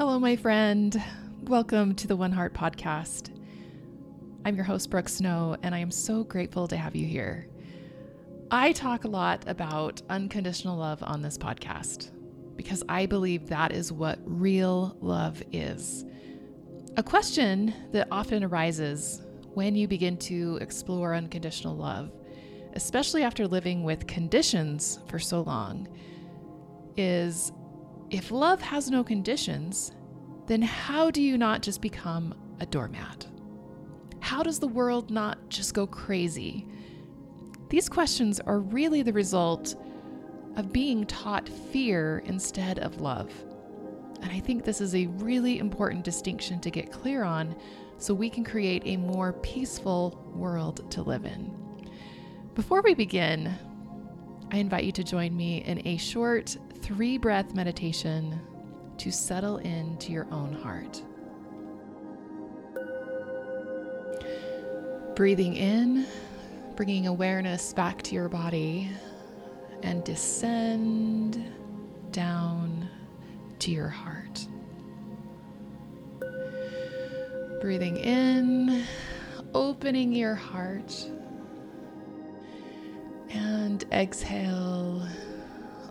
Hello, 0.00 0.18
my 0.18 0.34
friend. 0.34 1.04
Welcome 1.42 1.94
to 1.96 2.06
the 2.06 2.16
One 2.16 2.32
Heart 2.32 2.54
Podcast. 2.54 3.38
I'm 4.46 4.56
your 4.56 4.64
host, 4.64 4.88
Brooke 4.88 5.10
Snow, 5.10 5.58
and 5.62 5.74
I 5.74 5.78
am 5.80 5.90
so 5.90 6.24
grateful 6.24 6.66
to 6.68 6.76
have 6.78 6.96
you 6.96 7.06
here. 7.06 7.46
I 8.50 8.72
talk 8.72 9.04
a 9.04 9.08
lot 9.08 9.44
about 9.46 10.00
unconditional 10.08 10.78
love 10.78 11.02
on 11.02 11.20
this 11.20 11.36
podcast 11.36 12.12
because 12.56 12.82
I 12.88 13.04
believe 13.04 13.46
that 13.48 13.72
is 13.72 13.92
what 13.92 14.18
real 14.24 14.96
love 15.02 15.42
is. 15.52 16.06
A 16.96 17.02
question 17.02 17.74
that 17.92 18.08
often 18.10 18.42
arises 18.42 19.20
when 19.52 19.74
you 19.74 19.86
begin 19.86 20.16
to 20.16 20.56
explore 20.62 21.14
unconditional 21.14 21.76
love, 21.76 22.10
especially 22.72 23.22
after 23.22 23.46
living 23.46 23.84
with 23.84 24.06
conditions 24.06 24.98
for 25.08 25.18
so 25.18 25.42
long, 25.42 25.88
is 26.96 27.52
if 28.10 28.32
love 28.32 28.60
has 28.60 28.90
no 28.90 29.04
conditions, 29.04 29.92
then 30.46 30.62
how 30.62 31.10
do 31.10 31.22
you 31.22 31.38
not 31.38 31.62
just 31.62 31.80
become 31.80 32.34
a 32.58 32.66
doormat? 32.66 33.26
How 34.18 34.42
does 34.42 34.58
the 34.58 34.66
world 34.66 35.10
not 35.10 35.48
just 35.48 35.74
go 35.74 35.86
crazy? 35.86 36.66
These 37.68 37.88
questions 37.88 38.40
are 38.40 38.58
really 38.58 39.02
the 39.02 39.12
result 39.12 39.76
of 40.56 40.72
being 40.72 41.06
taught 41.06 41.48
fear 41.48 42.22
instead 42.26 42.80
of 42.80 43.00
love. 43.00 43.32
And 44.22 44.32
I 44.32 44.40
think 44.40 44.64
this 44.64 44.80
is 44.80 44.94
a 44.94 45.06
really 45.06 45.58
important 45.58 46.04
distinction 46.04 46.60
to 46.60 46.70
get 46.70 46.90
clear 46.90 47.22
on 47.22 47.54
so 47.96 48.12
we 48.12 48.28
can 48.28 48.44
create 48.44 48.82
a 48.86 48.96
more 48.96 49.34
peaceful 49.34 50.20
world 50.34 50.90
to 50.90 51.02
live 51.02 51.24
in. 51.24 51.56
Before 52.54 52.82
we 52.82 52.94
begin, 52.94 53.54
I 54.52 54.56
invite 54.56 54.82
you 54.82 54.92
to 54.92 55.04
join 55.04 55.36
me 55.36 55.58
in 55.64 55.86
a 55.86 55.96
short 55.96 56.56
three 56.80 57.18
breath 57.18 57.54
meditation 57.54 58.40
to 58.98 59.12
settle 59.12 59.58
into 59.58 60.10
your 60.10 60.26
own 60.32 60.52
heart. 60.52 61.02
Breathing 65.14 65.54
in, 65.54 66.04
bringing 66.74 67.06
awareness 67.06 67.72
back 67.72 68.02
to 68.02 68.14
your 68.14 68.28
body, 68.28 68.90
and 69.84 70.02
descend 70.02 71.44
down 72.10 72.88
to 73.60 73.70
your 73.70 73.88
heart. 73.88 74.46
Breathing 77.60 77.98
in, 77.98 78.84
opening 79.54 80.12
your 80.12 80.34
heart, 80.34 80.92
and 83.30 83.84
exhale, 83.92 85.06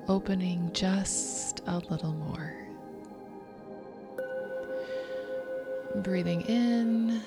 opening 0.08 0.70
just 0.74 1.62
a 1.68 1.78
little 1.90 2.14
more. 2.14 2.56
Breathing 6.04 6.42
in, 6.42 7.22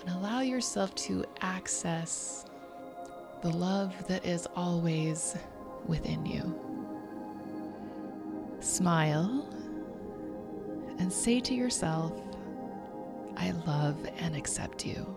and 0.00 0.16
allow 0.16 0.40
yourself 0.40 0.94
to 0.96 1.24
access 1.40 2.44
the 3.42 3.50
love 3.50 3.94
that 4.08 4.24
is 4.26 4.46
always 4.56 5.36
within 5.86 6.26
you. 6.26 6.58
Smile 8.60 9.48
and 10.98 11.12
say 11.12 11.40
to 11.40 11.54
yourself, 11.54 12.12
I 13.36 13.52
love 13.66 13.96
and 14.18 14.34
accept 14.34 14.84
you. 14.84 15.16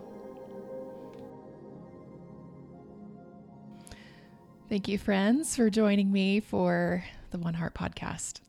Thank 4.72 4.88
you, 4.88 4.96
friends, 4.96 5.54
for 5.54 5.68
joining 5.68 6.10
me 6.10 6.40
for 6.40 7.04
the 7.30 7.36
One 7.36 7.52
Heart 7.52 7.74
podcast. 7.74 8.40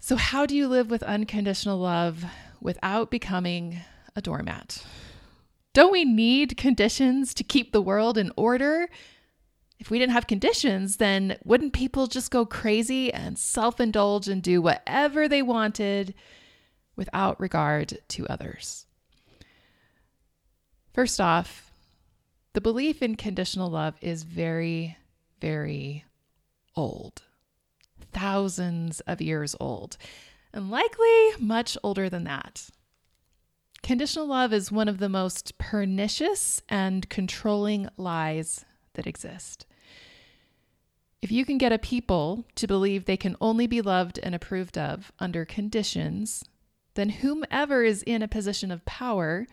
So, 0.00 0.16
how 0.16 0.46
do 0.46 0.56
you 0.56 0.66
live 0.66 0.90
with 0.90 1.04
unconditional 1.04 1.78
love 1.78 2.24
without 2.60 3.08
becoming 3.08 3.78
a 4.16 4.20
doormat? 4.20 4.84
Don't 5.74 5.92
we 5.92 6.04
need 6.04 6.56
conditions 6.56 7.34
to 7.34 7.44
keep 7.44 7.70
the 7.70 7.80
world 7.80 8.18
in 8.18 8.32
order? 8.36 8.88
If 9.78 9.90
we 9.90 10.00
didn't 10.00 10.14
have 10.14 10.26
conditions, 10.26 10.96
then 10.96 11.38
wouldn't 11.44 11.72
people 11.72 12.08
just 12.08 12.32
go 12.32 12.44
crazy 12.44 13.12
and 13.12 13.38
self 13.38 13.78
indulge 13.78 14.26
and 14.26 14.42
do 14.42 14.60
whatever 14.60 15.28
they 15.28 15.40
wanted 15.40 16.14
without 16.96 17.38
regard 17.38 17.96
to 18.08 18.26
others? 18.26 18.86
First 20.92 21.20
off, 21.20 21.67
the 22.58 22.62
belief 22.62 23.02
in 23.02 23.14
conditional 23.14 23.70
love 23.70 23.94
is 24.00 24.24
very, 24.24 24.96
very 25.40 26.04
old, 26.74 27.22
thousands 28.10 28.98
of 29.02 29.22
years 29.22 29.54
old, 29.60 29.96
and 30.52 30.68
likely 30.68 31.30
much 31.38 31.78
older 31.84 32.10
than 32.10 32.24
that. 32.24 32.68
Conditional 33.84 34.26
love 34.26 34.52
is 34.52 34.72
one 34.72 34.88
of 34.88 34.98
the 34.98 35.08
most 35.08 35.56
pernicious 35.58 36.60
and 36.68 37.08
controlling 37.08 37.88
lies 37.96 38.64
that 38.94 39.06
exist. 39.06 39.64
If 41.22 41.30
you 41.30 41.44
can 41.44 41.58
get 41.58 41.72
a 41.72 41.78
people 41.78 42.44
to 42.56 42.66
believe 42.66 43.04
they 43.04 43.16
can 43.16 43.36
only 43.40 43.68
be 43.68 43.82
loved 43.82 44.18
and 44.20 44.34
approved 44.34 44.76
of 44.76 45.12
under 45.20 45.44
conditions, 45.44 46.42
then 46.94 47.10
whomever 47.10 47.84
is 47.84 48.02
in 48.02 48.20
a 48.20 48.26
position 48.26 48.72
of 48.72 48.84
power, 48.84 49.46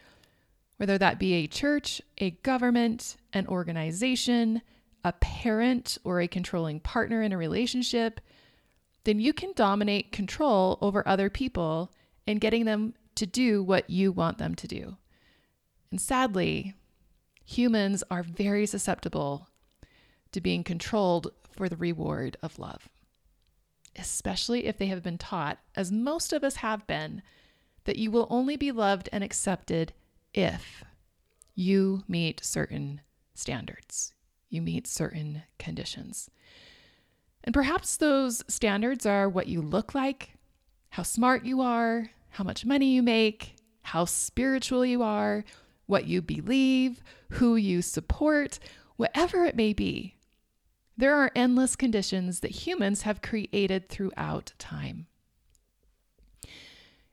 whether 0.78 0.98
that 0.98 1.20
be 1.20 1.34
a 1.34 1.48
church, 1.48 2.02
a 2.18 2.32
government, 2.32 3.16
an 3.34 3.48
organization, 3.48 4.62
a 5.04 5.14
parent, 5.14 5.98
or 6.04 6.20
a 6.20 6.28
controlling 6.28 6.80
partner 6.80 7.22
in 7.22 7.32
a 7.32 7.38
relationship, 7.38 8.20
then 9.04 9.20
you 9.20 9.34
can 9.34 9.54
dominate 9.56 10.12
control 10.12 10.78
over 10.82 11.08
other 11.08 11.30
people 11.30 11.92
and 12.28 12.42
getting 12.42 12.66
them 12.66 12.94
to 13.16 13.26
do 13.26 13.64
what 13.64 13.90
you 13.90 14.12
want 14.12 14.38
them 14.38 14.56
to 14.56 14.68
do. 14.68 14.98
And 15.92 16.02
sadly, 16.02 16.74
humans 17.46 18.04
are 18.10 18.24
very 18.24 18.66
susceptible 18.66 19.48
to 20.32 20.42
being 20.42 20.64
controlled 20.64 21.32
for 21.52 21.70
the 21.70 21.78
reward 21.78 22.36
of 22.42 22.60
love, 22.60 22.90
especially 23.96 24.66
if 24.66 24.78
they 24.78 24.88
have 24.88 25.04
been 25.04 25.18
taught, 25.18 25.60
as 25.76 25.92
most 25.92 26.34
of 26.34 26.44
us 26.44 26.58
have 26.58 26.86
been, 26.88 27.22
that 27.86 27.98
you 27.98 28.12
will 28.12 28.28
only 28.30 28.58
be 28.58 28.72
loved 28.72 29.08
and 29.14 29.24
accepted 29.24 29.94
if 30.36 30.84
you 31.56 32.04
meet 32.08 32.44
certain 32.44 33.02
standards, 33.34 34.14
you 34.50 34.62
meet 34.62 34.86
certain 34.86 35.44
conditions. 35.58 36.30
And 37.44 37.54
perhaps 37.54 37.98
those 37.98 38.44
standards 38.48 39.06
are 39.06 39.30
what 39.30 39.48
you 39.48 39.62
look 39.62 39.96
like, 39.96 40.32
how 40.90 41.04
smart 41.04 41.46
you 41.46 41.62
are, 41.62 42.12
how 42.30 42.44
much 42.44 42.66
money 42.66 42.88
you 42.88 43.02
make, 43.02 43.56
how 43.82 44.04
spiritual 44.06 44.86
you 44.86 45.02
are, 45.02 45.46
what 45.86 46.06
you 46.06 46.22
believe, 46.22 47.02
who 47.30 47.56
you 47.56 47.82
support, 47.82 48.60
whatever 48.98 49.46
it 49.46 49.56
may 49.56 49.72
be. 49.72 50.16
There 50.98 51.16
are 51.16 51.32
endless 51.36 51.76
conditions 51.76 52.42
that 52.42 52.52
humans 52.52 53.04
have 53.04 53.22
created 53.22 53.88
throughout 53.88 54.54
time. 54.58 55.08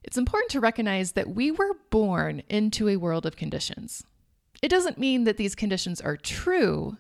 It's 0.05 0.19
important 0.19 0.51
to 0.53 0.61
recognize 0.61 1.13
that 1.13 1.35
we 1.35 1.51
were 1.51 1.77
born 1.91 2.43
into 2.49 2.89
a 2.89 2.97
world 2.97 3.25
of 3.27 3.37
conditions. 3.37 4.05
It 4.61 4.69
doesn't 4.69 4.99
mean 4.99 5.25
that 5.25 5.37
these 5.37 5.55
conditions 5.55 6.01
are 6.01 6.17
true, 6.17 6.97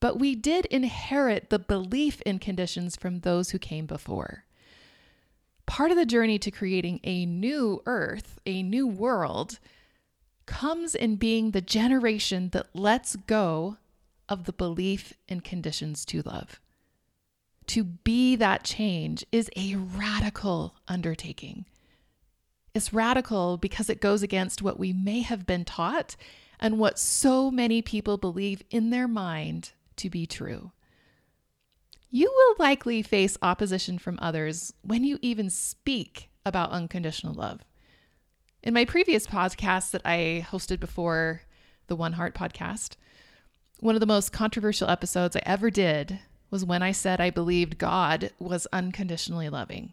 but 0.00 0.18
we 0.18 0.34
did 0.34 0.66
inherit 0.66 1.50
the 1.50 1.58
belief 1.58 2.20
in 2.22 2.38
conditions 2.38 2.96
from 2.96 3.20
those 3.20 3.50
who 3.50 3.58
came 3.58 3.86
before. 3.86 4.44
Part 5.66 5.90
of 5.90 5.96
the 5.96 6.06
journey 6.06 6.38
to 6.40 6.50
creating 6.50 7.00
a 7.04 7.24
new 7.24 7.82
earth, 7.86 8.38
a 8.44 8.62
new 8.62 8.86
world, 8.86 9.58
comes 10.46 10.94
in 10.94 11.16
being 11.16 11.50
the 11.50 11.62
generation 11.62 12.50
that 12.50 12.74
lets 12.74 13.16
go 13.16 13.78
of 14.28 14.44
the 14.44 14.52
belief 14.52 15.14
in 15.28 15.40
conditions 15.40 16.04
to 16.06 16.22
love. 16.22 16.60
To 17.68 17.84
be 17.84 18.36
that 18.36 18.62
change 18.62 19.24
is 19.32 19.50
a 19.56 19.76
radical 19.76 20.74
undertaking. 20.86 21.64
It's 22.74 22.92
radical 22.92 23.56
because 23.56 23.88
it 23.88 24.00
goes 24.00 24.24
against 24.24 24.60
what 24.60 24.80
we 24.80 24.92
may 24.92 25.20
have 25.20 25.46
been 25.46 25.64
taught 25.64 26.16
and 26.58 26.76
what 26.76 26.98
so 26.98 27.48
many 27.48 27.82
people 27.82 28.16
believe 28.18 28.62
in 28.68 28.90
their 28.90 29.06
mind 29.06 29.70
to 29.96 30.10
be 30.10 30.26
true. 30.26 30.72
You 32.10 32.32
will 32.34 32.64
likely 32.64 33.00
face 33.02 33.38
opposition 33.42 33.98
from 33.98 34.18
others 34.20 34.72
when 34.82 35.04
you 35.04 35.20
even 35.22 35.50
speak 35.50 36.30
about 36.44 36.72
unconditional 36.72 37.34
love. 37.34 37.60
In 38.62 38.74
my 38.74 38.84
previous 38.84 39.26
podcast 39.26 39.92
that 39.92 40.02
I 40.04 40.44
hosted 40.50 40.80
before 40.80 41.42
the 41.86 41.96
One 41.96 42.14
Heart 42.14 42.34
podcast, 42.34 42.96
one 43.78 43.94
of 43.94 44.00
the 44.00 44.06
most 44.06 44.32
controversial 44.32 44.90
episodes 44.90 45.36
I 45.36 45.42
ever 45.46 45.70
did 45.70 46.18
was 46.50 46.64
when 46.64 46.82
I 46.82 46.90
said 46.90 47.20
I 47.20 47.30
believed 47.30 47.78
God 47.78 48.30
was 48.40 48.66
unconditionally 48.72 49.48
loving. 49.48 49.92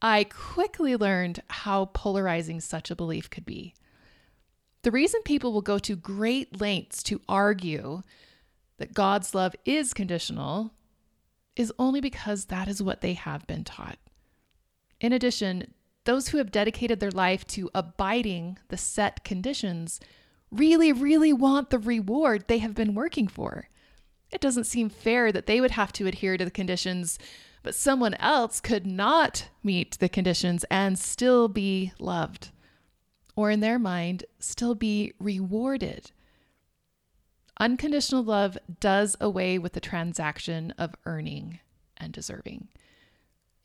I 0.00 0.24
quickly 0.24 0.96
learned 0.96 1.42
how 1.48 1.86
polarizing 1.86 2.60
such 2.60 2.90
a 2.90 2.96
belief 2.96 3.30
could 3.30 3.44
be. 3.44 3.74
The 4.82 4.90
reason 4.92 5.20
people 5.24 5.52
will 5.52 5.62
go 5.62 5.78
to 5.80 5.96
great 5.96 6.60
lengths 6.60 7.02
to 7.04 7.20
argue 7.28 8.02
that 8.78 8.94
God's 8.94 9.34
love 9.34 9.56
is 9.64 9.92
conditional 9.92 10.72
is 11.56 11.72
only 11.78 12.00
because 12.00 12.46
that 12.46 12.68
is 12.68 12.82
what 12.82 13.00
they 13.00 13.14
have 13.14 13.46
been 13.48 13.64
taught. 13.64 13.98
In 15.00 15.12
addition, 15.12 15.74
those 16.04 16.28
who 16.28 16.38
have 16.38 16.52
dedicated 16.52 17.00
their 17.00 17.10
life 17.10 17.46
to 17.48 17.68
abiding 17.74 18.58
the 18.68 18.76
set 18.76 19.24
conditions 19.24 20.00
really, 20.50 20.92
really 20.92 21.32
want 21.32 21.70
the 21.70 21.78
reward 21.78 22.44
they 22.46 22.58
have 22.58 22.74
been 22.74 22.94
working 22.94 23.28
for. 23.28 23.68
It 24.30 24.40
doesn't 24.40 24.64
seem 24.64 24.88
fair 24.88 25.32
that 25.32 25.46
they 25.46 25.60
would 25.60 25.72
have 25.72 25.92
to 25.94 26.06
adhere 26.06 26.36
to 26.36 26.44
the 26.44 26.50
conditions, 26.50 27.18
but 27.68 27.74
someone 27.74 28.14
else 28.14 28.62
could 28.62 28.86
not 28.86 29.50
meet 29.62 29.98
the 29.98 30.08
conditions 30.08 30.64
and 30.70 30.98
still 30.98 31.48
be 31.48 31.92
loved, 31.98 32.48
or 33.36 33.50
in 33.50 33.60
their 33.60 33.78
mind, 33.78 34.24
still 34.38 34.74
be 34.74 35.12
rewarded. 35.20 36.10
Unconditional 37.60 38.24
love 38.24 38.56
does 38.80 39.18
away 39.20 39.58
with 39.58 39.74
the 39.74 39.80
transaction 39.80 40.72
of 40.78 40.94
earning 41.04 41.60
and 41.98 42.10
deserving. 42.10 42.68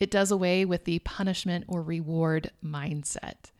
It 0.01 0.11
does 0.11 0.31
away 0.31 0.65
with 0.65 0.83
the 0.83 0.99
punishment 0.99 1.63
or 1.69 1.81
reward 1.81 2.51
mindset. 2.61 3.51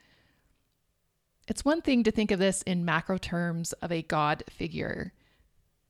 It's 1.47 1.63
one 1.63 1.81
thing 1.81 2.03
to 2.03 2.11
think 2.11 2.31
of 2.31 2.39
this 2.39 2.63
in 2.63 2.83
macro 2.83 3.17
terms 3.17 3.71
of 3.71 3.93
a 3.93 4.01
God 4.01 4.43
figure, 4.49 5.13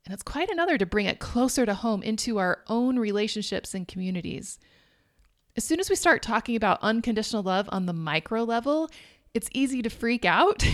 and 0.05 0.13
it's 0.13 0.23
quite 0.23 0.49
another 0.49 0.77
to 0.77 0.85
bring 0.85 1.05
it 1.05 1.19
closer 1.19 1.65
to 1.65 1.73
home 1.73 2.03
into 2.03 2.37
our 2.37 2.59
own 2.67 2.99
relationships 2.99 3.73
and 3.73 3.87
communities. 3.87 4.59
As 5.55 5.63
soon 5.63 5.79
as 5.79 5.89
we 5.89 5.95
start 5.95 6.21
talking 6.21 6.55
about 6.55 6.79
unconditional 6.81 7.43
love 7.43 7.69
on 7.71 7.85
the 7.85 7.93
micro 7.93 8.43
level, 8.43 8.89
it's 9.33 9.49
easy 9.53 9.81
to 9.81 9.89
freak 9.89 10.25
out 10.25 10.65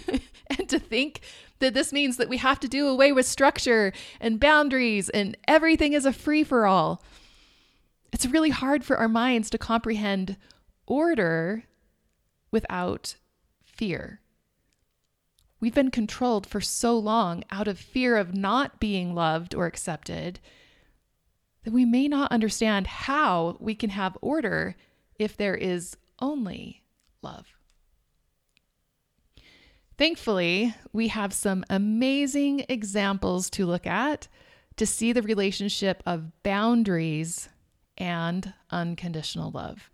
and 0.58 0.68
to 0.68 0.78
think 0.78 1.20
that 1.58 1.74
this 1.74 1.92
means 1.92 2.16
that 2.16 2.28
we 2.28 2.38
have 2.38 2.58
to 2.60 2.68
do 2.68 2.88
away 2.88 3.12
with 3.12 3.26
structure 3.26 3.92
and 4.20 4.40
boundaries 4.40 5.08
and 5.10 5.36
everything 5.46 5.92
is 5.92 6.06
a 6.06 6.12
free 6.12 6.42
for 6.42 6.66
all. 6.66 7.02
It's 8.12 8.26
really 8.26 8.50
hard 8.50 8.84
for 8.84 8.96
our 8.96 9.08
minds 9.08 9.50
to 9.50 9.58
comprehend 9.58 10.36
order 10.86 11.64
without 12.50 13.16
fear. 13.62 14.20
We've 15.60 15.74
been 15.74 15.90
controlled 15.90 16.46
for 16.46 16.60
so 16.60 16.98
long 16.98 17.44
out 17.50 17.68
of 17.68 17.78
fear 17.78 18.16
of 18.16 18.34
not 18.34 18.80
being 18.80 19.14
loved 19.14 19.54
or 19.54 19.66
accepted 19.66 20.40
that 21.64 21.72
we 21.72 21.84
may 21.84 22.08
not 22.08 22.32
understand 22.32 22.86
how 22.86 23.58
we 23.60 23.74
can 23.74 23.90
have 23.90 24.16
order 24.22 24.74
if 25.18 25.36
there 25.36 25.54
is 25.54 25.96
only 26.18 26.82
love. 27.20 27.46
Thankfully, 29.98 30.74
we 30.94 31.08
have 31.08 31.34
some 31.34 31.62
amazing 31.68 32.64
examples 32.70 33.50
to 33.50 33.66
look 33.66 33.86
at 33.86 34.28
to 34.76 34.86
see 34.86 35.12
the 35.12 35.20
relationship 35.20 36.02
of 36.06 36.42
boundaries 36.42 37.50
and 37.98 38.54
unconditional 38.70 39.50
love. 39.50 39.90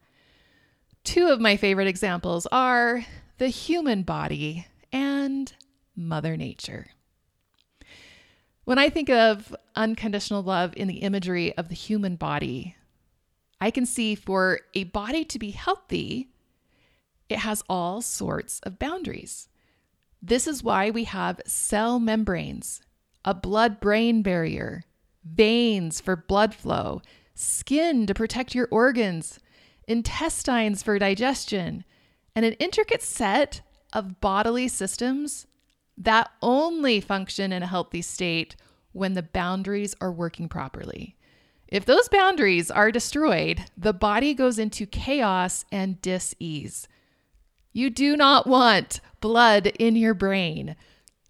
Two 1.02 1.26
of 1.26 1.40
my 1.40 1.56
favorite 1.56 1.88
examples 1.88 2.46
are 2.52 3.04
the 3.38 3.48
human 3.48 4.02
body 4.02 4.68
and 4.96 5.52
Mother 5.94 6.38
Nature. 6.38 6.86
When 8.64 8.78
I 8.78 8.88
think 8.88 9.10
of 9.10 9.54
unconditional 9.74 10.42
love 10.42 10.72
in 10.74 10.88
the 10.88 11.00
imagery 11.00 11.56
of 11.58 11.68
the 11.68 11.74
human 11.74 12.16
body, 12.16 12.76
I 13.60 13.70
can 13.70 13.84
see 13.84 14.14
for 14.14 14.60
a 14.72 14.84
body 14.84 15.22
to 15.26 15.38
be 15.38 15.50
healthy, 15.50 16.30
it 17.28 17.40
has 17.40 17.62
all 17.68 18.00
sorts 18.00 18.58
of 18.60 18.78
boundaries. 18.78 19.48
This 20.22 20.46
is 20.46 20.64
why 20.64 20.88
we 20.88 21.04
have 21.04 21.42
cell 21.46 21.98
membranes, 21.98 22.80
a 23.22 23.34
blood 23.34 23.80
brain 23.80 24.22
barrier, 24.22 24.84
veins 25.24 26.00
for 26.00 26.16
blood 26.16 26.54
flow, 26.54 27.02
skin 27.34 28.06
to 28.06 28.14
protect 28.14 28.54
your 28.54 28.68
organs, 28.70 29.38
intestines 29.86 30.82
for 30.82 30.98
digestion, 30.98 31.84
and 32.34 32.46
an 32.46 32.54
intricate 32.54 33.02
set 33.02 33.60
of 33.92 34.20
bodily 34.20 34.68
systems 34.68 35.46
that 35.96 36.30
only 36.42 37.00
function 37.00 37.52
in 37.52 37.62
a 37.62 37.66
healthy 37.66 38.02
state 38.02 38.56
when 38.92 39.14
the 39.14 39.22
boundaries 39.22 39.94
are 40.00 40.12
working 40.12 40.48
properly. 40.48 41.16
If 41.68 41.84
those 41.84 42.08
boundaries 42.08 42.70
are 42.70 42.92
destroyed, 42.92 43.64
the 43.76 43.92
body 43.92 44.34
goes 44.34 44.58
into 44.58 44.86
chaos 44.86 45.64
and 45.72 46.00
dis 46.00 46.34
ease. 46.38 46.86
You 47.72 47.90
do 47.90 48.16
not 48.16 48.46
want 48.46 49.00
blood 49.20 49.66
in 49.78 49.96
your 49.96 50.14
brain. 50.14 50.76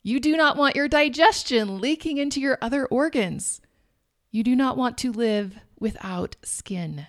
You 0.03 0.21
do 0.21 0.37
not 0.37 0.57
want 0.57 0.77
your 0.77 0.89
digestion 0.89 1.81
leaking 1.81 2.19
into 2.19 2.41
your 2.41 2.59
other 2.61 2.87
organs. 2.87 3.61
You 4.31 4.45
do 4.45 4.55
not 4.55 4.77
want 4.77 4.99
to 4.99 5.11
live 5.11 5.57
without 5.81 6.37
skin. 6.45 7.07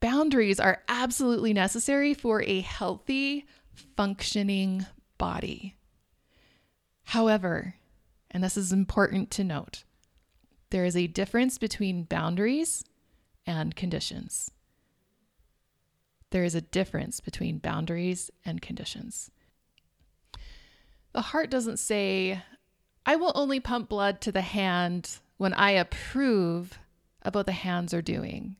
Boundaries 0.00 0.58
are 0.58 0.82
absolutely 0.88 1.52
necessary 1.52 2.14
for 2.14 2.42
a 2.42 2.60
healthy, 2.60 3.46
functioning 3.96 4.86
body. 5.18 5.76
However, 7.04 7.74
and 8.30 8.42
this 8.42 8.56
is 8.56 8.72
important 8.72 9.30
to 9.32 9.44
note, 9.44 9.84
there 10.70 10.84
is 10.84 10.96
a 10.96 11.06
difference 11.06 11.58
between 11.58 12.04
boundaries 12.04 12.84
and 13.46 13.76
conditions 13.76 14.50
there 16.30 16.44
is 16.44 16.54
a 16.54 16.60
difference 16.60 17.20
between 17.20 17.58
boundaries 17.58 18.30
and 18.44 18.60
conditions. 18.60 19.30
The 21.12 21.22
heart 21.22 21.50
doesn't 21.50 21.78
say, 21.78 22.42
I 23.04 23.16
will 23.16 23.32
only 23.34 23.60
pump 23.60 23.88
blood 23.88 24.20
to 24.22 24.32
the 24.32 24.42
hand 24.42 25.18
when 25.38 25.54
I 25.54 25.70
approve 25.70 26.78
of 27.22 27.34
what 27.34 27.46
the 27.46 27.52
hands 27.52 27.94
are 27.94 28.02
doing. 28.02 28.56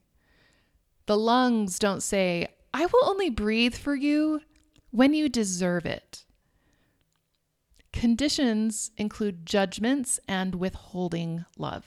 The 1.06 1.18
lungs 1.18 1.78
don't 1.78 2.02
say, 2.02 2.48
I 2.72 2.86
will 2.86 3.04
only 3.04 3.30
breathe 3.30 3.74
for 3.74 3.94
you 3.94 4.40
when 4.96 5.12
you 5.14 5.28
deserve 5.28 5.87
it. 5.87 6.25
Conditions 7.93 8.90
include 8.96 9.46
judgments 9.46 10.19
and 10.26 10.54
withholding 10.54 11.44
love. 11.58 11.87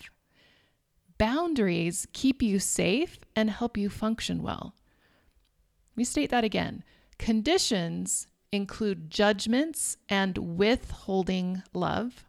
Boundaries 1.18 2.08
keep 2.14 2.42
you 2.42 2.60
safe 2.60 3.20
and 3.36 3.50
help 3.50 3.78
you 3.78 3.90
function 3.90 4.42
well 4.42 4.74
me 6.00 6.06
state 6.06 6.32
that 6.32 6.46
again. 6.46 6.84
Conditions 7.20 8.28
include 8.54 9.12
judgments 9.12 9.98
and 10.08 10.38
withholding 10.58 11.62
love. 11.74 12.26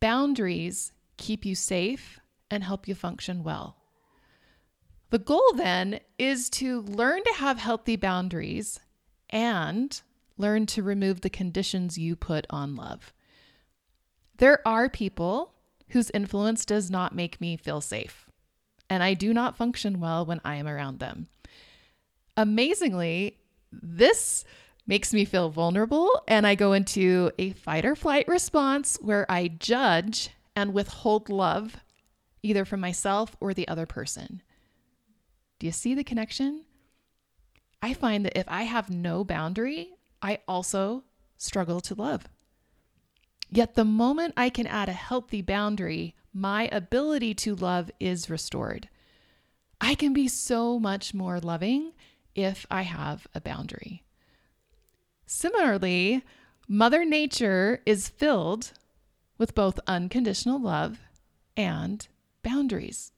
Boundaries 0.00 0.92
keep 1.16 1.46
you 1.46 1.54
safe 1.54 2.20
and 2.50 2.62
help 2.62 2.86
you 2.86 2.94
function 2.94 3.42
well. 3.42 3.78
The 5.08 5.18
goal 5.18 5.52
then 5.56 6.00
is 6.18 6.50
to 6.50 6.82
learn 6.82 7.24
to 7.24 7.32
have 7.38 7.58
healthy 7.58 7.96
boundaries 7.96 8.78
and 9.32 10.00
learn 10.36 10.66
to 10.66 10.82
remove 10.82 11.22
the 11.22 11.30
conditions 11.30 11.98
you 11.98 12.14
put 12.14 12.46
on 12.50 12.76
love. 12.76 13.12
There 14.36 14.60
are 14.66 14.88
people 14.88 15.54
whose 15.88 16.10
influence 16.10 16.64
does 16.64 16.90
not 16.90 17.14
make 17.14 17.40
me 17.40 17.56
feel 17.56 17.80
safe, 17.80 18.30
and 18.88 19.02
I 19.02 19.14
do 19.14 19.34
not 19.34 19.56
function 19.56 19.98
well 19.98 20.24
when 20.24 20.40
I 20.44 20.56
am 20.56 20.68
around 20.68 21.00
them 21.00 21.28
amazingly, 22.36 23.38
this 23.70 24.44
makes 24.86 25.14
me 25.14 25.24
feel 25.24 25.50
vulnerable 25.50 26.22
and 26.26 26.46
I 26.46 26.54
go 26.54 26.72
into 26.72 27.30
a 27.38 27.52
fight 27.52 27.84
or 27.84 27.94
flight 27.94 28.26
response 28.26 28.98
where 29.00 29.30
I 29.30 29.48
judge 29.48 30.30
and 30.56 30.74
withhold 30.74 31.28
love 31.28 31.76
either 32.42 32.64
from 32.64 32.80
myself 32.80 33.36
or 33.40 33.54
the 33.54 33.68
other 33.68 33.86
person. 33.86 34.42
Do 35.60 35.66
you 35.66 35.72
see 35.72 35.94
the 35.94 36.04
connection? 36.04 36.64
I 37.82 37.94
find 37.94 38.24
that 38.24 38.38
if 38.38 38.46
I 38.48 38.62
have 38.62 38.88
no 38.88 39.24
boundary, 39.24 39.90
I 40.22 40.38
also 40.46 41.02
struggle 41.36 41.80
to 41.82 41.96
love. 41.96 42.28
Yet 43.50 43.74
the 43.74 43.84
moment 43.84 44.34
I 44.36 44.48
can 44.48 44.68
add 44.68 44.88
a 44.88 44.92
healthy 44.92 45.42
boundary, 45.42 46.14
my 46.32 46.68
ability 46.72 47.34
to 47.34 47.56
love 47.56 47.90
is 47.98 48.30
restored. 48.30 48.88
I 49.80 49.96
can 49.96 50.12
be 50.12 50.28
so 50.28 50.78
much 50.78 51.12
more 51.12 51.40
loving 51.40 51.92
if 52.36 52.64
I 52.70 52.82
have 52.82 53.26
a 53.34 53.40
boundary. 53.40 54.04
Similarly, 55.26 56.22
Mother 56.68 57.04
Nature 57.04 57.82
is 57.84 58.08
filled 58.08 58.72
with 59.36 59.54
both 59.54 59.80
unconditional 59.86 60.60
love 60.60 61.00
and 61.56 62.06
boundaries. 62.42 63.12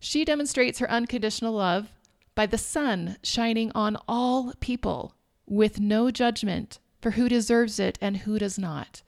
She 0.00 0.24
demonstrates 0.24 0.78
her 0.78 0.90
unconditional 0.90 1.52
love 1.52 1.92
by 2.34 2.46
the 2.46 2.58
sun 2.58 3.16
shining 3.22 3.70
on 3.74 3.96
all 4.08 4.52
people 4.60 5.14
with 5.46 5.80
no 5.80 6.10
judgment 6.10 6.78
for 7.00 7.12
who 7.12 7.28
deserves 7.28 7.78
it 7.78 7.98
and 8.00 8.18
who 8.18 8.38
does 8.38 8.58
not. 8.58 9.02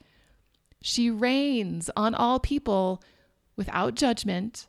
She 0.82 1.10
rains 1.10 1.90
on 1.96 2.14
all 2.14 2.38
people 2.38 3.02
without 3.56 3.94
judgment 3.94 4.66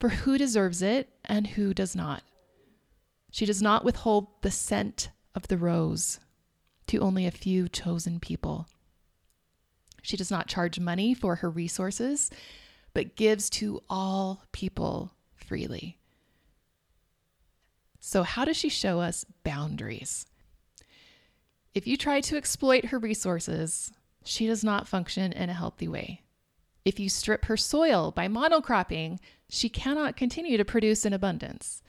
for 0.00 0.08
who 0.08 0.38
deserves 0.38 0.82
it 0.82 1.10
and 1.24 1.46
who 1.48 1.74
does 1.74 1.94
not. 1.94 2.22
She 3.30 3.46
does 3.46 3.62
not 3.62 3.84
withhold 3.84 4.28
the 4.42 4.50
scent 4.50 5.10
of 5.34 5.46
the 5.48 5.58
rose 5.58 6.18
to 6.88 6.98
only 6.98 7.26
a 7.26 7.30
few 7.30 7.68
chosen 7.68 8.18
people. 8.18 8.66
She 10.02 10.16
does 10.16 10.30
not 10.30 10.48
charge 10.48 10.80
money 10.80 11.14
for 11.14 11.36
her 11.36 11.50
resources, 11.50 12.30
but 12.94 13.14
gives 13.14 13.48
to 13.50 13.80
all 13.88 14.42
people 14.50 15.12
freely. 15.34 15.99
So, 18.00 18.22
how 18.22 18.44
does 18.44 18.56
she 18.56 18.70
show 18.70 19.00
us 19.00 19.26
boundaries? 19.44 20.26
If 21.74 21.86
you 21.86 21.96
try 21.96 22.20
to 22.22 22.36
exploit 22.36 22.86
her 22.86 22.98
resources, 22.98 23.92
she 24.24 24.46
does 24.46 24.64
not 24.64 24.88
function 24.88 25.32
in 25.32 25.50
a 25.50 25.54
healthy 25.54 25.86
way. 25.86 26.22
If 26.84 26.98
you 26.98 27.08
strip 27.08 27.44
her 27.44 27.56
soil 27.56 28.10
by 28.10 28.26
monocropping, 28.26 29.18
she 29.48 29.68
cannot 29.68 30.16
continue 30.16 30.56
to 30.56 30.64
produce 30.64 31.04
in 31.04 31.12
abundance. 31.12 31.82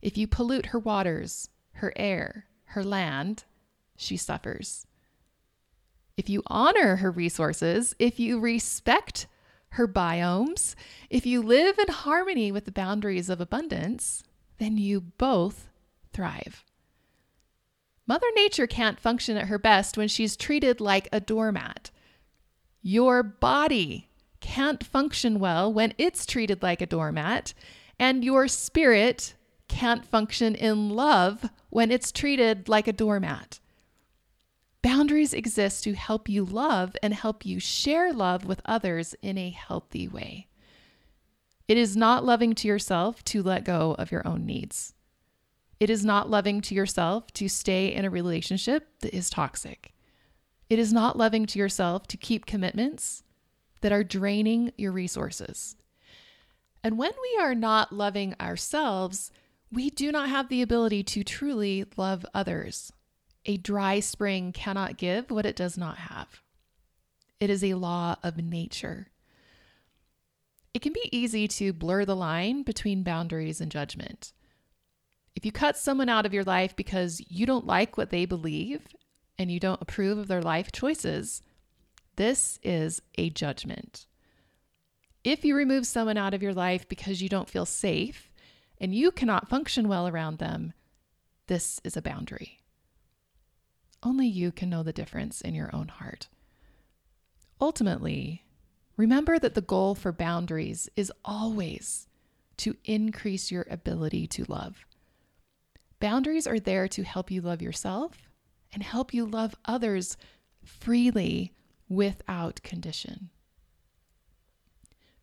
If 0.00 0.16
you 0.16 0.26
pollute 0.26 0.66
her 0.66 0.78
waters, 0.78 1.50
her 1.72 1.92
air, 1.94 2.46
her 2.64 2.82
land, 2.82 3.44
she 3.96 4.16
suffers. 4.16 4.86
If 6.16 6.28
you 6.30 6.42
honor 6.46 6.96
her 6.96 7.10
resources, 7.10 7.94
if 7.98 8.18
you 8.18 8.40
respect 8.40 9.26
her 9.70 9.86
biomes, 9.86 10.74
if 11.10 11.26
you 11.26 11.42
live 11.42 11.78
in 11.78 11.88
harmony 11.88 12.50
with 12.50 12.64
the 12.64 12.72
boundaries 12.72 13.28
of 13.28 13.40
abundance, 13.40 14.24
then 14.60 14.76
you 14.76 15.00
both 15.00 15.68
thrive. 16.12 16.64
Mother 18.06 18.26
Nature 18.36 18.66
can't 18.66 19.00
function 19.00 19.36
at 19.36 19.46
her 19.46 19.58
best 19.58 19.96
when 19.96 20.06
she's 20.06 20.36
treated 20.36 20.80
like 20.80 21.08
a 21.10 21.18
doormat. 21.18 21.90
Your 22.82 23.22
body 23.22 24.10
can't 24.40 24.84
function 24.84 25.38
well 25.38 25.72
when 25.72 25.94
it's 25.96 26.26
treated 26.26 26.62
like 26.62 26.82
a 26.82 26.86
doormat, 26.86 27.54
and 27.98 28.22
your 28.24 28.48
spirit 28.48 29.34
can't 29.68 30.04
function 30.04 30.54
in 30.54 30.90
love 30.90 31.48
when 31.70 31.90
it's 31.90 32.12
treated 32.12 32.68
like 32.68 32.86
a 32.86 32.92
doormat. 32.92 33.60
Boundaries 34.82 35.32
exist 35.32 35.84
to 35.84 35.94
help 35.94 36.28
you 36.28 36.44
love 36.44 36.96
and 37.02 37.14
help 37.14 37.46
you 37.46 37.60
share 37.60 38.12
love 38.12 38.44
with 38.44 38.60
others 38.66 39.14
in 39.22 39.38
a 39.38 39.50
healthy 39.50 40.06
way. 40.06 40.48
It 41.70 41.78
is 41.78 41.96
not 41.96 42.24
loving 42.24 42.56
to 42.56 42.66
yourself 42.66 43.22
to 43.26 43.44
let 43.44 43.62
go 43.62 43.94
of 43.96 44.10
your 44.10 44.26
own 44.26 44.44
needs. 44.44 44.92
It 45.78 45.88
is 45.88 46.04
not 46.04 46.28
loving 46.28 46.60
to 46.62 46.74
yourself 46.74 47.32
to 47.34 47.48
stay 47.48 47.94
in 47.94 48.04
a 48.04 48.10
relationship 48.10 48.88
that 49.02 49.14
is 49.14 49.30
toxic. 49.30 49.94
It 50.68 50.80
is 50.80 50.92
not 50.92 51.16
loving 51.16 51.46
to 51.46 51.60
yourself 51.60 52.08
to 52.08 52.16
keep 52.16 52.44
commitments 52.44 53.22
that 53.82 53.92
are 53.92 54.02
draining 54.02 54.72
your 54.78 54.90
resources. 54.90 55.76
And 56.82 56.98
when 56.98 57.12
we 57.22 57.40
are 57.40 57.54
not 57.54 57.92
loving 57.92 58.34
ourselves, 58.40 59.30
we 59.70 59.90
do 59.90 60.10
not 60.10 60.28
have 60.28 60.48
the 60.48 60.62
ability 60.62 61.04
to 61.04 61.22
truly 61.22 61.84
love 61.96 62.26
others. 62.34 62.92
A 63.46 63.58
dry 63.58 64.00
spring 64.00 64.50
cannot 64.50 64.96
give 64.96 65.30
what 65.30 65.46
it 65.46 65.54
does 65.54 65.78
not 65.78 65.98
have. 65.98 66.42
It 67.38 67.48
is 67.48 67.62
a 67.62 67.74
law 67.74 68.16
of 68.24 68.38
nature. 68.38 69.06
It 70.72 70.82
can 70.82 70.92
be 70.92 71.08
easy 71.10 71.48
to 71.48 71.72
blur 71.72 72.04
the 72.04 72.16
line 72.16 72.62
between 72.62 73.02
boundaries 73.02 73.60
and 73.60 73.70
judgment. 73.70 74.32
If 75.34 75.44
you 75.44 75.52
cut 75.52 75.76
someone 75.76 76.08
out 76.08 76.26
of 76.26 76.34
your 76.34 76.44
life 76.44 76.76
because 76.76 77.20
you 77.28 77.46
don't 77.46 77.66
like 77.66 77.96
what 77.96 78.10
they 78.10 78.24
believe 78.24 78.86
and 79.38 79.50
you 79.50 79.58
don't 79.58 79.82
approve 79.82 80.18
of 80.18 80.28
their 80.28 80.42
life 80.42 80.70
choices, 80.70 81.42
this 82.16 82.58
is 82.62 83.00
a 83.16 83.30
judgment. 83.30 84.06
If 85.24 85.44
you 85.44 85.56
remove 85.56 85.86
someone 85.86 86.16
out 86.16 86.34
of 86.34 86.42
your 86.42 86.54
life 86.54 86.88
because 86.88 87.20
you 87.20 87.28
don't 87.28 87.50
feel 87.50 87.66
safe 87.66 88.30
and 88.78 88.94
you 88.94 89.10
cannot 89.10 89.48
function 89.48 89.88
well 89.88 90.08
around 90.08 90.38
them, 90.38 90.72
this 91.46 91.80
is 91.84 91.96
a 91.96 92.02
boundary. 92.02 92.60
Only 94.02 94.26
you 94.26 94.50
can 94.50 94.70
know 94.70 94.82
the 94.82 94.92
difference 94.92 95.40
in 95.40 95.54
your 95.54 95.74
own 95.74 95.88
heart. 95.88 96.28
Ultimately, 97.60 98.44
remember 99.00 99.38
that 99.38 99.54
the 99.54 99.62
goal 99.62 99.94
for 99.94 100.12
boundaries 100.12 100.86
is 100.94 101.10
always 101.24 102.06
to 102.58 102.76
increase 102.84 103.50
your 103.50 103.66
ability 103.70 104.26
to 104.26 104.44
love. 104.44 104.84
Boundaries 106.00 106.46
are 106.46 106.60
there 106.60 106.86
to 106.88 107.02
help 107.02 107.30
you 107.30 107.40
love 107.40 107.62
yourself 107.62 108.28
and 108.74 108.82
help 108.82 109.14
you 109.14 109.24
love 109.24 109.54
others 109.64 110.18
freely 110.62 111.54
without 111.88 112.62
condition. 112.62 113.30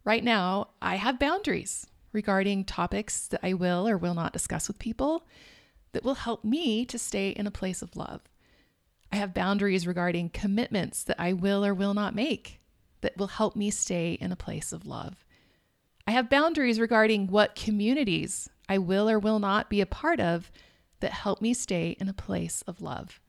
Right 0.03 0.23
now, 0.23 0.69
I 0.81 0.95
have 0.95 1.19
boundaries 1.19 1.85
regarding 2.11 2.65
topics 2.65 3.27
that 3.27 3.41
I 3.43 3.53
will 3.53 3.87
or 3.87 3.95
will 3.95 4.15
not 4.15 4.33
discuss 4.33 4.67
with 4.67 4.79
people 4.79 5.27
that 5.91 6.03
will 6.03 6.15
help 6.15 6.43
me 6.43 6.83
to 6.85 6.97
stay 6.97 7.29
in 7.29 7.45
a 7.45 7.51
place 7.51 7.83
of 7.83 7.95
love. 7.95 8.21
I 9.11 9.17
have 9.17 9.35
boundaries 9.35 9.85
regarding 9.85 10.31
commitments 10.31 11.03
that 11.03 11.19
I 11.19 11.33
will 11.33 11.63
or 11.63 11.75
will 11.75 11.93
not 11.93 12.15
make 12.15 12.59
that 13.01 13.17
will 13.17 13.27
help 13.27 13.55
me 13.55 13.69
stay 13.69 14.13
in 14.13 14.31
a 14.31 14.35
place 14.35 14.71
of 14.71 14.85
love. 14.85 15.25
I 16.05 16.11
have 16.11 16.29
boundaries 16.29 16.79
regarding 16.79 17.27
what 17.27 17.55
communities 17.55 18.49
I 18.69 18.77
will 18.77 19.09
or 19.09 19.19
will 19.19 19.39
not 19.39 19.69
be 19.69 19.81
a 19.81 19.85
part 19.85 20.19
of 20.19 20.51
that 20.99 21.11
help 21.11 21.41
me 21.41 21.53
stay 21.53 21.95
in 21.99 22.09
a 22.09 22.13
place 22.13 22.63
of 22.63 22.81
love. 22.81 23.19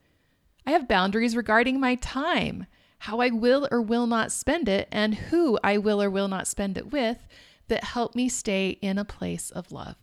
I 0.67 0.71
have 0.73 0.89
boundaries 0.89 1.37
regarding 1.37 1.81
my 1.81 1.97
time 1.97 2.67
how 3.01 3.21
I 3.21 3.31
will 3.31 3.69
or 3.71 3.81
will 3.81 4.07
not 4.07 4.33
spend 4.33 4.69
it, 4.69 4.89
and 4.91 5.15
who 5.15 5.59
I 5.63 5.79
will 5.79 6.03
or 6.03 6.11
will 6.11 6.29
not 6.29 6.47
spend 6.49 6.77
it 6.77 6.93
with 6.93 7.27
that 7.69 7.85
help 7.85 8.15
me 8.15 8.29
stay 8.29 8.71
in 8.71 8.99
a 8.99 9.05
place 9.05 9.51
of 9.51 9.71
love. 9.71 9.97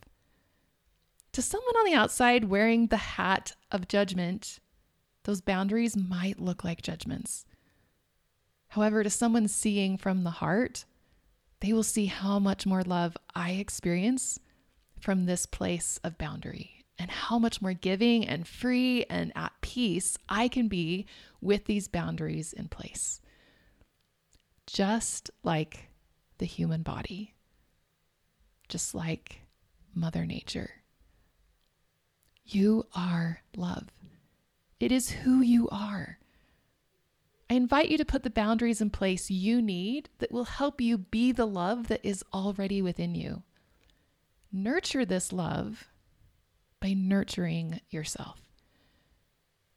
To 1.34 1.42
someone 1.42 1.76
on 1.76 1.86
the 1.86 1.94
outside 1.94 2.46
wearing 2.46 2.88
the 2.88 2.98
hat 2.98 3.54
of 3.72 3.88
judgment, 3.88 4.60
those 5.24 5.42
boundaries 5.42 5.98
might 5.98 6.40
look 6.40 6.64
like 6.64 6.82
judgments. 6.82 7.46
However, 8.76 9.04
to 9.06 9.10
someone 9.10 9.48
seeing 9.48 9.98
from 9.98 10.26
the 10.26 10.32
heart, 10.32 10.84
they 11.62 11.72
will 11.72 11.82
see 11.82 12.08
how 12.08 12.40
much 12.40 12.66
more 12.66 12.84
love 12.84 13.16
I 13.34 13.52
experience 13.52 14.38
from 15.00 15.26
this 15.26 15.46
place 15.46 15.98
of 16.04 16.18
boundary 16.18 16.84
and 17.00 17.10
how 17.10 17.40
much 17.40 17.62
more 17.62 17.72
giving 17.72 18.28
and 18.28 18.46
free 18.46 19.06
and 19.06 19.32
at 19.34 19.54
peace 19.62 20.18
I 20.28 20.50
can 20.50 20.68
be 20.68 21.06
with 21.40 21.64
these 21.64 21.88
boundaries 21.88 22.52
in 22.52 22.68
place. 22.68 23.22
Just 24.68 25.32
like 25.42 25.88
the 26.40 26.46
human 26.46 26.82
body, 26.84 27.34
just 28.68 28.94
like 28.94 29.40
Mother 29.94 30.26
Nature. 30.26 30.82
You 32.44 32.88
are 32.94 33.42
love. 33.56 33.88
It 34.82 34.92
is 34.92 35.12
who 35.12 35.40
you 35.40 35.70
are. 35.70 36.20
I 37.50 37.54
invite 37.54 37.90
you 37.90 37.98
to 37.98 38.06
put 38.06 38.24
the 38.24 38.30
boundaries 38.30 38.82
in 38.82 38.90
place 38.90 39.30
you 39.30 39.62
need 39.62 40.10
that 40.18 40.32
will 40.32 40.46
help 40.46 40.82
you 40.82 40.98
be 40.98 41.32
the 41.32 41.46
love 41.46 41.88
that 41.88 42.02
is 42.04 42.24
already 42.34 42.82
within 42.82 43.14
you. 43.14 43.44
Nurture 44.52 45.06
this 45.06 45.32
love 45.32 45.88
by 46.82 46.94
nurturing 46.94 47.82
yourself. 47.90 48.42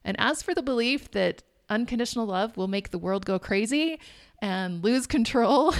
And 0.03 0.19
as 0.19 0.43
for 0.43 0.55
the 0.55 0.63
belief 0.63 1.11
that 1.11 1.43
unconditional 1.69 2.27
love 2.27 2.57
will 2.57 2.69
make 2.69 2.91
the 2.91 2.99
world 2.99 3.27
go 3.27 3.39
crazy 3.39 4.01
and 4.41 4.83
lose 4.83 5.07
control, 5.07 5.75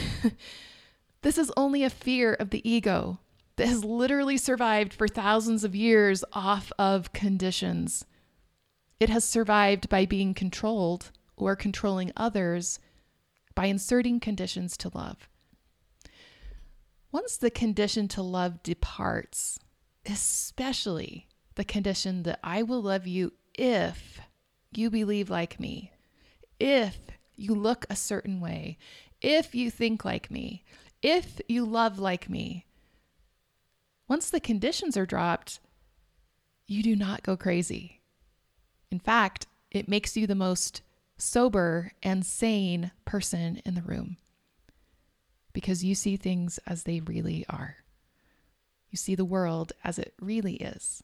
this 1.23 1.39
is 1.39 1.51
only 1.57 1.85
a 1.85 1.91
fear 1.91 2.35
of 2.35 2.51
the 2.51 2.69
ego 2.69 3.19
that 3.57 3.69
has 3.69 3.83
literally 3.83 4.37
survived 4.37 4.93
for 4.93 5.09
thousands 5.09 5.65
of 5.65 5.75
years 5.75 6.23
off 6.35 6.71
of 6.79 7.15
conditions. 7.15 8.05
It 9.01 9.09
has 9.09 9.25
survived 9.25 9.89
by 9.89 10.05
being 10.05 10.35
controlled 10.35 11.13
or 11.39 11.57
controlling 11.57 12.13
others 12.17 12.79
by 13.55 13.67
inserting 13.67 14.21
conditions 14.21 14.77
to 14.77 14.91
love. 14.95 15.29
Once 17.11 17.37
the 17.37 17.51
condition 17.51 18.07
to 18.09 18.23
love 18.23 18.63
departs, 18.63 19.59
especially 20.05 21.27
the 21.55 21.65
condition 21.65 22.23
that 22.25 22.39
I 22.45 22.63
will 22.63 22.83
love 22.83 23.07
you 23.07 23.33
if 23.55 24.21
you 24.73 24.91
believe 24.91 25.31
like 25.31 25.59
me, 25.59 25.91
if 26.61 26.99
you 27.35 27.55
look 27.55 27.87
a 27.89 27.97
certain 27.97 28.41
way, 28.41 28.79
if 29.21 29.55
you 29.55 29.71
think 29.71 30.05
like 30.05 30.31
me, 30.31 30.65
if 31.03 31.41
you 31.49 31.65
love 31.65 31.99
like 31.99 32.29
me. 32.29 32.67
Once 34.09 34.31
the 34.31 34.41
conditions 34.41 34.97
are 34.97 35.07
dropped, 35.07 35.61
you 36.67 36.83
do 36.83 36.95
not 36.95 37.23
go 37.23 37.37
crazy. 37.37 38.01
In 38.91 38.99
fact, 38.99 39.47
it 39.71 39.89
makes 39.89 40.17
you 40.17 40.27
the 40.27 40.35
most 40.35 40.83
sober 41.19 41.93
and 42.03 42.25
sane 42.25 42.93
person 43.05 43.61
in 43.65 43.75
the 43.75 43.83
room 43.83 44.17
because 45.53 45.85
you 45.85 45.95
see 45.95 46.17
things 46.17 46.59
as 46.67 46.85
they 46.85 47.01
really 47.01 47.45
are. 47.49 47.77
You 48.91 48.97
see 48.97 49.15
the 49.15 49.25
world 49.25 49.73
as 49.85 49.99
it 49.99 50.15
really 50.21 50.55
is. 50.55 51.03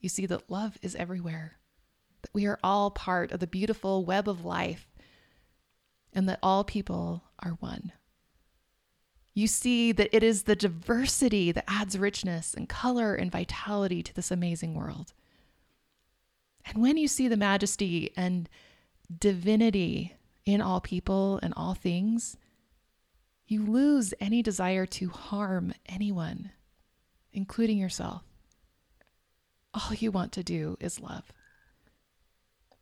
You 0.00 0.08
see 0.08 0.26
that 0.26 0.50
love 0.50 0.76
is 0.82 0.96
everywhere, 0.96 1.58
that 2.22 2.34
we 2.34 2.44
are 2.46 2.58
all 2.62 2.90
part 2.90 3.30
of 3.30 3.40
the 3.40 3.46
beautiful 3.46 4.04
web 4.04 4.28
of 4.28 4.44
life, 4.44 4.88
and 6.12 6.28
that 6.28 6.40
all 6.42 6.64
people 6.64 7.22
are 7.38 7.52
one. 7.60 7.92
You 9.32 9.46
see 9.46 9.92
that 9.92 10.14
it 10.14 10.22
is 10.22 10.42
the 10.42 10.56
diversity 10.56 11.52
that 11.52 11.64
adds 11.68 11.96
richness 11.96 12.52
and 12.52 12.68
color 12.68 13.14
and 13.14 13.30
vitality 13.30 14.02
to 14.02 14.12
this 14.12 14.30
amazing 14.30 14.74
world. 14.74 15.12
And 16.66 16.82
when 16.82 16.96
you 16.96 17.08
see 17.08 17.28
the 17.28 17.36
majesty 17.36 18.12
and 18.16 18.48
divinity 19.18 20.14
in 20.44 20.60
all 20.60 20.80
people 20.80 21.38
and 21.42 21.52
all 21.56 21.74
things, 21.74 22.36
you 23.46 23.64
lose 23.64 24.14
any 24.20 24.42
desire 24.42 24.86
to 24.86 25.08
harm 25.08 25.74
anyone 25.86 26.50
including 27.32 27.78
yourself. 27.78 28.22
all 29.74 29.94
you 29.94 30.10
want 30.10 30.32
to 30.32 30.42
do 30.42 30.76
is 30.80 31.00
love. 31.00 31.32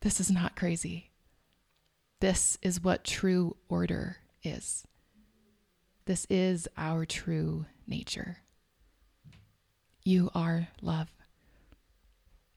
This 0.01 0.19
is 0.19 0.29
not 0.29 0.57
crazy. 0.57 1.11
This 2.19 2.57
is 2.61 2.83
what 2.83 3.05
true 3.05 3.55
order 3.69 4.17
is. 4.43 4.85
This 6.05 6.27
is 6.29 6.67
our 6.75 7.05
true 7.05 7.65
nature. 7.87 8.39
You 10.03 10.31
are 10.35 10.67
love. 10.81 11.09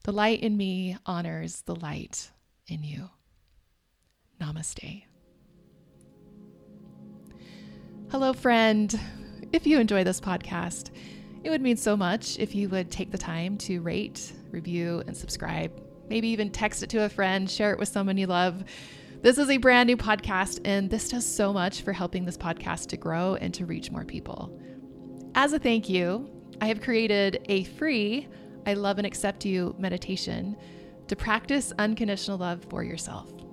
The 0.03 0.11
light 0.11 0.41
in 0.41 0.57
me 0.57 0.97
honors 1.05 1.61
the 1.61 1.75
light 1.75 2.31
in 2.67 2.83
you. 2.83 3.09
Namaste. 4.39 5.03
Hello, 8.11 8.33
friend. 8.33 8.99
If 9.51 9.65
you 9.65 9.79
enjoy 9.79 10.03
this 10.03 10.19
podcast, 10.19 10.91
it 11.43 11.49
would 11.49 11.61
mean 11.61 11.77
so 11.77 11.95
much 11.95 12.39
if 12.39 12.55
you 12.55 12.69
would 12.69 12.91
take 12.91 13.11
the 13.11 13.17
time 13.17 13.57
to 13.59 13.81
rate, 13.81 14.33
review, 14.51 15.03
and 15.07 15.15
subscribe. 15.15 15.71
Maybe 16.09 16.27
even 16.29 16.49
text 16.51 16.83
it 16.83 16.89
to 16.91 17.03
a 17.03 17.09
friend, 17.09 17.49
share 17.49 17.71
it 17.71 17.79
with 17.79 17.87
someone 17.87 18.17
you 18.17 18.27
love. 18.27 18.63
This 19.21 19.37
is 19.37 19.49
a 19.49 19.57
brand 19.57 19.87
new 19.87 19.97
podcast, 19.97 20.59
and 20.65 20.89
this 20.89 21.09
does 21.09 21.25
so 21.25 21.51
much 21.51 21.81
for 21.81 21.93
helping 21.93 22.25
this 22.25 22.37
podcast 22.37 22.87
to 22.87 22.97
grow 22.97 23.35
and 23.35 23.53
to 23.55 23.65
reach 23.65 23.91
more 23.91 24.05
people. 24.05 24.59
As 25.33 25.53
a 25.53 25.59
thank 25.59 25.89
you, 25.89 26.29
I 26.61 26.67
have 26.67 26.81
created 26.81 27.45
a 27.49 27.63
free 27.63 28.27
I 28.65 28.73
Love 28.73 28.97
and 28.97 29.07
Accept 29.07 29.45
You 29.45 29.75
meditation 29.77 30.55
to 31.07 31.15
practice 31.15 31.73
unconditional 31.77 32.37
love 32.37 32.65
for 32.69 32.83
yourself. 32.83 33.44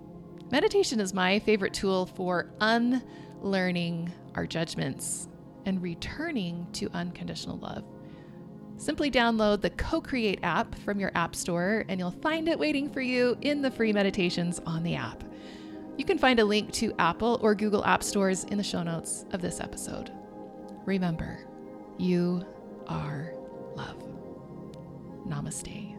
Meditation 0.53 1.01
is 1.01 1.15
my 1.15 1.39
favorite 1.39 1.73
tool 1.73 2.05
for 2.05 2.51
unlearning 2.61 4.13
our 4.35 4.47
judgments 4.47 5.27
and 5.65 5.81
returning 5.81 6.67
to 6.75 6.91
unconditional 6.93 7.57
love. 7.57 7.85
Simply 8.77 9.11
download 9.11 9.63
the 9.63 9.71
Co 9.71 9.99
Create 10.03 10.41
app 10.43 10.75
from 10.81 11.01
your 11.01 11.11
App 11.15 11.35
Store, 11.35 11.87
and 11.89 11.99
you'll 11.99 12.11
find 12.11 12.51
it 12.51 12.59
waiting 12.59 12.91
for 12.91 13.01
you 13.01 13.39
in 13.41 13.63
the 13.63 13.71
free 13.71 13.95
meditations 13.95 14.61
on 14.67 14.83
the 14.83 14.95
app. 14.95 15.25
You 15.97 16.05
can 16.05 16.19
find 16.19 16.39
a 16.39 16.45
link 16.45 16.71
to 16.73 16.93
Apple 16.99 17.39
or 17.41 17.55
Google 17.55 17.83
App 17.87 18.03
Stores 18.03 18.45
in 18.45 18.59
the 18.59 18.63
show 18.63 18.83
notes 18.83 19.25
of 19.33 19.41
this 19.41 19.59
episode. 19.59 20.13
Remember, 20.85 21.47
you 21.97 22.45
are 22.89 23.33
love. 23.75 24.05
Namaste. 25.27 25.92